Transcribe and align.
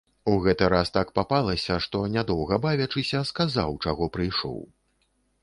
Гэты 0.45 0.69
раз 0.73 0.87
так 0.95 1.11
папалася, 1.19 1.77
што 1.87 2.01
не 2.15 2.23
доўга 2.31 2.59
бавячыся 2.65 3.23
сказаў, 3.33 3.79
чаго 3.87 4.11
прыйшоў. 4.19 4.59